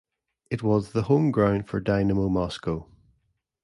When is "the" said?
0.93-1.03